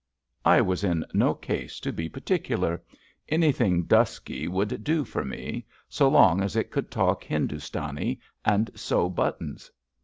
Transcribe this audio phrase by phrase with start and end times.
[0.45, 2.81] I was in no case to be particular.
[3.29, 6.89] Anything dusky would 290 ABAFT THE FUNNEL do for me, so long as it could
[6.89, 9.69] talk Hindustani and sew buttons.